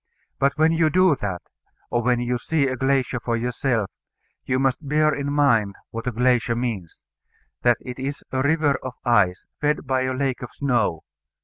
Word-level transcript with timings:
But 0.39 0.57
when 0.57 0.71
you 0.71 0.89
do 0.89 1.15
that, 1.17 1.43
or 1.91 2.01
when 2.01 2.19
you 2.19 2.39
see 2.39 2.65
a 2.67 2.75
glacier 2.75 3.19
for 3.19 3.37
yourself, 3.37 3.91
you 4.43 4.57
must 4.57 4.89
bear 4.89 5.13
in 5.13 5.31
mind 5.31 5.75
what 5.91 6.07
a 6.07 6.11
glacier 6.11 6.55
means 6.55 7.05
that 7.61 7.77
it 7.81 7.99
is 7.99 8.23
a 8.31 8.41
river 8.41 8.75
of 8.81 8.93
ice, 9.05 9.45
fed 9.59 9.85
by 9.85 10.01
a 10.05 10.13
lake 10.15 10.41
of 10.41 10.49
snow. 10.55 11.03